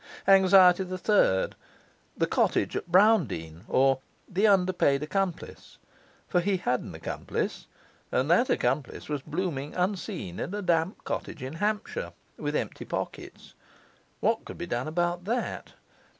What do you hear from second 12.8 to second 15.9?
pockets. What could be done about that?